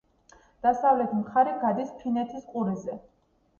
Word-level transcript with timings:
დასავლეთი 0.65 1.19
მხარე 1.19 1.53
გადის 1.65 1.93
ფინეთის 2.01 2.51
ყურეზე. 2.57 3.01